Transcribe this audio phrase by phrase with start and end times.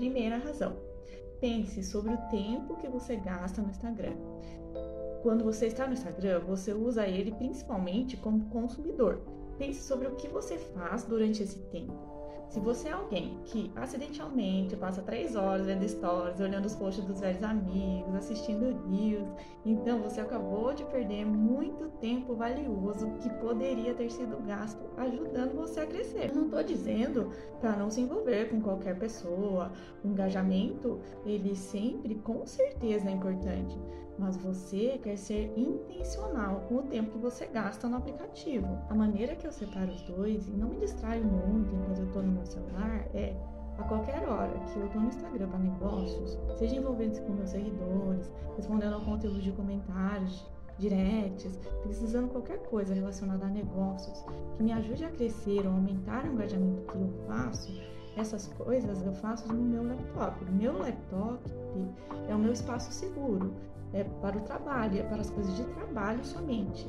[0.00, 0.78] Primeira razão.
[1.42, 4.14] Pense sobre o tempo que você gasta no Instagram.
[5.22, 9.20] Quando você está no Instagram, você usa ele principalmente como consumidor.
[9.58, 12.09] Pense sobre o que você faz durante esse tempo.
[12.50, 17.20] Se você é alguém que acidentalmente passa três horas vendo stories, olhando os posts dos
[17.20, 19.28] velhos amigos, assistindo reels,
[19.64, 25.78] então você acabou de perder muito tempo valioso que poderia ter sido gasto ajudando você
[25.78, 26.34] a crescer.
[26.34, 27.30] Não estou dizendo
[27.60, 29.70] para não se envolver com qualquer pessoa.
[30.02, 33.78] O engajamento, ele sempre, com certeza, é importante
[34.20, 38.68] mas você quer ser intencional com o tempo que você gasta no aplicativo.
[38.90, 42.22] A maneira que eu separo os dois e não me distraio muito enquanto eu estou
[42.22, 43.34] no meu celular é
[43.78, 48.30] a qualquer hora que eu estou no Instagram para negócios, seja envolvendo-se com meus seguidores,
[48.56, 50.46] respondendo ao conteúdo de comentários,
[50.78, 54.22] directs, precisando qualquer coisa relacionada a negócios
[54.56, 57.72] que me ajude a crescer ou aumentar o engajamento que eu faço,
[58.16, 60.44] essas coisas eu faço no meu laptop.
[60.52, 61.42] Meu laptop
[62.28, 63.54] é o meu espaço seguro
[63.92, 66.88] é para o trabalho, é para as coisas de trabalho somente.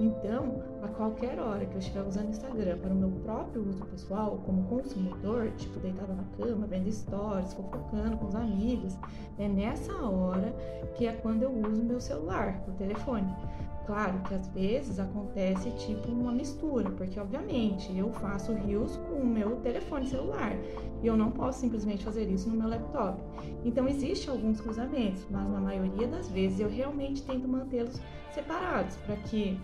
[0.00, 4.40] Então, a qualquer hora que eu estiver usando Instagram para o meu próprio uso pessoal,
[4.46, 8.96] como consumidor, tipo deitada na cama, vendo stories, fofocando com os amigos,
[9.38, 10.54] é nessa hora
[10.96, 13.34] que é quando eu uso meu celular, o telefone.
[13.88, 19.26] Claro que às vezes acontece tipo uma mistura, porque obviamente eu faço rios com o
[19.26, 20.54] meu telefone celular
[21.02, 23.18] e eu não posso simplesmente fazer isso no meu laptop.
[23.64, 27.98] Então existe alguns cruzamentos, mas na maioria das vezes eu realmente tento mantê-los
[28.30, 29.58] separados para que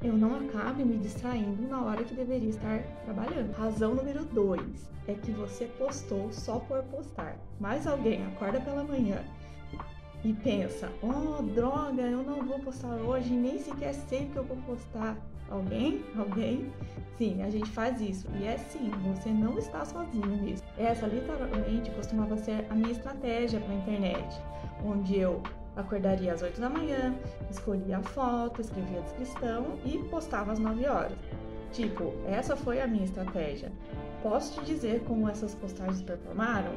[0.00, 3.52] eu não acabe me distraindo na hora que deveria estar trabalhando.
[3.56, 7.36] Razão número 2 é que você postou só por postar.
[7.58, 9.24] Mais alguém acorda pela manhã
[10.24, 14.44] e pensa: oh, droga, eu não vou postar hoje, nem sequer sei o que eu
[14.44, 15.16] vou postar.
[15.50, 16.02] Alguém?
[16.16, 16.72] Alguém?
[17.18, 18.26] Sim, a gente faz isso.
[18.40, 20.64] E é sim, você não está sozinho nisso.
[20.78, 24.40] Essa literalmente costumava ser a minha estratégia para a internet,
[24.84, 25.42] onde eu
[25.76, 27.14] acordaria às 8 da manhã,
[27.50, 31.18] escolhia a foto, escrevia a descrição e postava às 9 horas.
[31.72, 33.70] Tipo, essa foi a minha estratégia.
[34.22, 36.72] Posso te dizer como essas postagens performaram?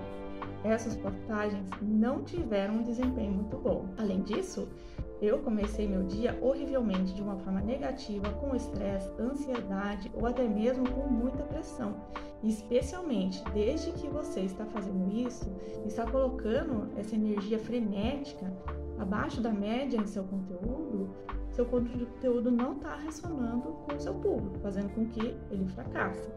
[0.71, 3.85] Essas postagens não tiveram um desempenho muito bom.
[3.97, 4.67] Além disso,
[5.21, 10.87] eu comecei meu dia horrivelmente de uma forma negativa, com estresse, ansiedade ou até mesmo
[10.89, 11.95] com muita pressão.
[12.43, 15.51] Especialmente desde que você está fazendo isso,
[15.85, 18.53] está colocando essa energia frenética
[18.99, 21.09] abaixo da média em seu conteúdo,
[21.51, 26.29] seu conteúdo não está ressonando com o seu público, fazendo com que ele fracasse.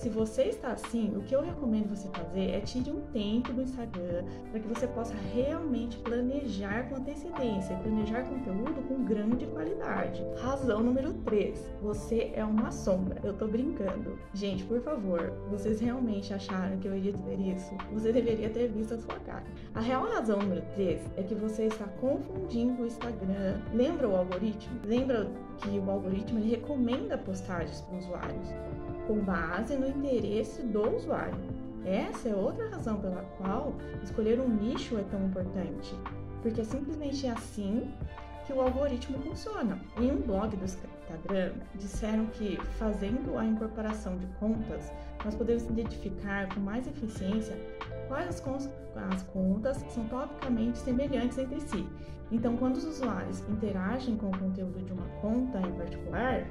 [0.00, 3.60] Se você está assim, o que eu recomendo você fazer é tire um tempo do
[3.60, 10.24] Instagram para que você possa realmente planejar com antecedência, planejar conteúdo com grande qualidade.
[10.40, 11.74] Razão número 3.
[11.82, 13.20] Você é uma sombra.
[13.22, 14.18] Eu tô brincando.
[14.32, 17.74] Gente, por favor, vocês realmente acharam que eu iria dizer isso?
[17.92, 19.44] Você deveria ter visto a sua cara.
[19.74, 23.60] A real razão número 3 é que você está confundindo o Instagram.
[23.74, 24.80] Lembra o algoritmo?
[24.82, 28.48] Lembra que o algoritmo ele recomenda postagens para usuários
[29.06, 31.34] com base no interesse do usuário.
[31.84, 35.94] Essa é outra razão pela qual escolher um nicho é tão importante,
[36.42, 37.92] porque é simplesmente assim
[38.46, 39.78] que o algoritmo funciona.
[39.98, 44.92] Em um blog do Instagram, disseram que fazendo a incorporação de contas,
[45.24, 47.56] nós podemos identificar com mais eficiência
[48.08, 48.70] quais as,
[49.12, 51.86] as contas são topicamente semelhantes entre si.
[52.32, 56.46] Então, quando os usuários interagem com o conteúdo de uma conta em particular,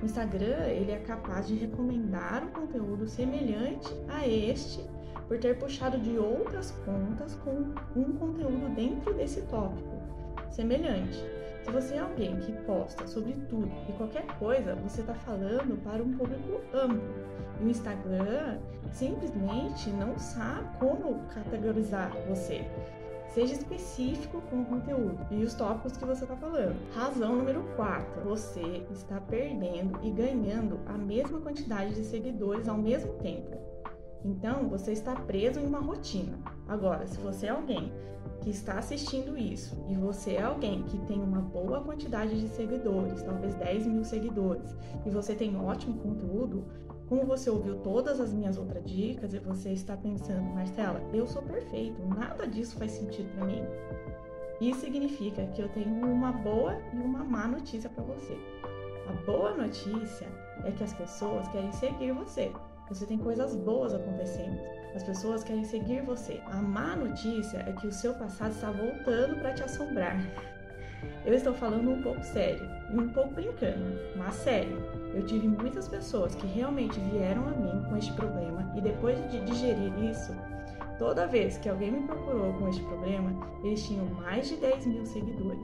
[0.00, 4.82] o Instagram ele é capaz de recomendar um conteúdo semelhante a este
[5.28, 10.00] por ter puxado de outras contas com um conteúdo dentro desse tópico
[10.50, 11.24] semelhante.
[11.62, 16.02] Se você é alguém que posta sobre tudo e qualquer coisa, você está falando para
[16.02, 17.00] um público amplo.
[17.60, 18.58] E o Instagram
[18.90, 22.64] simplesmente não sabe como categorizar você.
[23.32, 26.76] Seja específico com o conteúdo e os tópicos que você está falando.
[26.92, 28.22] Razão número 4.
[28.24, 33.56] Você está perdendo e ganhando a mesma quantidade de seguidores ao mesmo tempo.
[34.24, 36.38] Então, você está preso em uma rotina.
[36.68, 37.92] Agora, se você é alguém
[38.42, 43.22] que está assistindo isso e você é alguém que tem uma boa quantidade de seguidores,
[43.22, 44.74] talvez 10 mil seguidores,
[45.06, 46.64] e você tem ótimo conteúdo,
[47.10, 51.42] como você ouviu todas as minhas outras dicas e você está pensando, Marcela, eu sou
[51.42, 53.64] perfeito, nada disso faz sentido para mim.
[54.60, 58.38] Isso significa que eu tenho uma boa e uma má notícia para você.
[59.08, 60.28] A boa notícia
[60.64, 62.52] é que as pessoas querem seguir você.
[62.88, 64.56] Você tem coisas boas acontecendo.
[64.94, 66.40] As pessoas querem seguir você.
[66.46, 70.16] A má notícia é que o seu passado está voltando para te assombrar.
[71.24, 74.76] Eu estou falando um pouco sério e um pouco brincando, mas sério.
[75.14, 79.40] Eu tive muitas pessoas que realmente vieram a mim com este problema e depois de
[79.40, 80.32] digerir isso,
[81.00, 83.32] Toda vez que alguém me procurou com este problema,
[83.64, 85.58] eles tinham mais de 10 mil seguidores.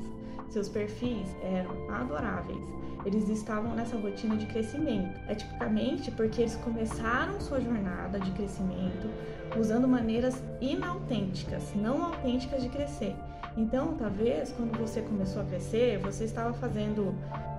[0.48, 2.64] Seus perfis eram adoráveis.
[3.04, 5.20] Eles estavam nessa rotina de crescimento.
[5.28, 9.10] É tipicamente porque eles começaram sua jornada de crescimento
[9.58, 13.14] usando maneiras inautênticas, não autênticas de crescer.
[13.56, 17.14] Então, talvez quando você começou a crescer, você estava fazendo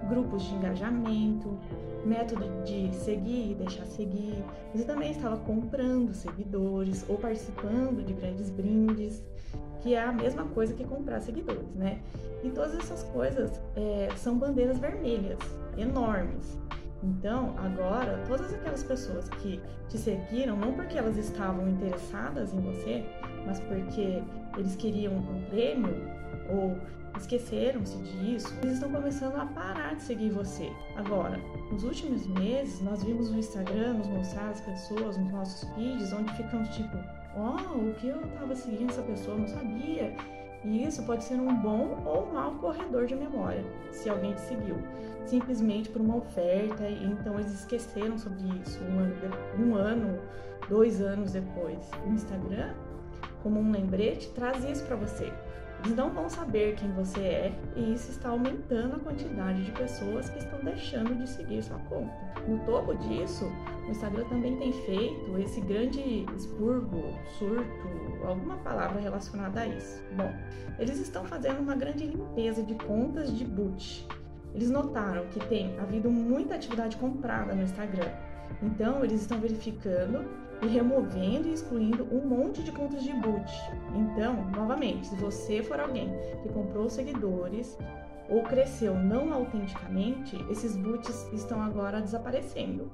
[0.07, 1.57] grupos de engajamento,
[2.05, 4.43] método de seguir e deixar seguir.
[4.73, 9.23] Você também estava comprando seguidores ou participando de grandes brindes,
[9.81, 11.99] que é a mesma coisa que comprar seguidores, né?
[12.43, 15.39] E todas essas coisas é, são bandeiras vermelhas
[15.77, 16.57] enormes.
[17.03, 23.05] Então, agora, todas aquelas pessoas que te seguiram, não porque elas estavam interessadas em você,
[23.47, 24.21] mas porque
[24.57, 25.95] eles queriam um prêmio
[26.49, 26.77] ou
[27.17, 30.69] esqueceram-se disso, eles estão começando a parar de seguir você.
[30.95, 31.39] Agora,
[31.71, 36.31] nos últimos meses, nós vimos no Instagram nos mostrar as pessoas nos nossos feeds, onde
[36.33, 36.97] ficamos tipo,
[37.35, 40.15] oh, o que eu tava seguindo essa pessoa, não sabia.
[40.63, 44.77] E isso pode ser um bom ou mau corredor de memória, se alguém te seguiu,
[45.25, 49.15] simplesmente por uma oferta, e então eles esqueceram sobre isso um ano,
[49.59, 50.19] um ano
[50.67, 51.89] dois anos depois.
[52.05, 52.73] O Instagram,
[53.47, 55.31] como um lembrete, traz isso para você.
[55.79, 60.29] Eles não vão saber quem você é e isso está aumentando a quantidade de pessoas
[60.29, 62.13] que estão deixando de seguir sua conta.
[62.45, 63.45] No topo disso,
[63.87, 67.01] o Instagram também tem feito esse grande expurgo,
[67.37, 67.87] surto,
[68.25, 70.03] alguma palavra relacionada a isso.
[70.17, 70.29] Bom,
[70.77, 74.05] eles estão fazendo uma grande limpeza de contas de boot.
[74.53, 78.09] Eles notaram que tem havido muita atividade comprada no Instagram.
[78.61, 80.25] Então, eles estão verificando
[80.61, 83.51] e removendo e excluindo um monte de contas de boot.
[83.95, 86.09] Então, novamente, se você for alguém
[86.41, 87.77] que comprou seguidores
[88.29, 92.91] ou cresceu não autenticamente, esses boots estão agora desaparecendo.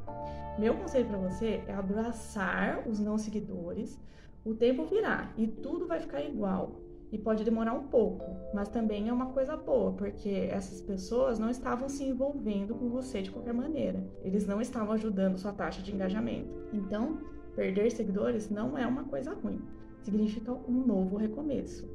[0.60, 4.00] Meu conselho para você é abraçar os não seguidores.
[4.46, 6.83] O tempo virá e tudo vai ficar igual.
[7.14, 11.50] E pode demorar um pouco, mas também é uma coisa boa, porque essas pessoas não
[11.50, 14.04] estavam se envolvendo com você de qualquer maneira.
[14.22, 16.50] Eles não estavam ajudando sua taxa de engajamento.
[16.74, 17.20] Então,
[17.56, 19.62] Perder seguidores não é uma coisa ruim,
[20.02, 21.88] significa um novo recomeço.